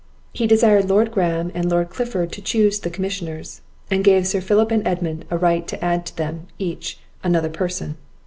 [0.33, 3.61] He desired Lord Graham and Lord Clifford to chuse the commissioners,
[3.91, 7.97] and gave Sir Philip and Edmund a right to add to them, each, another person.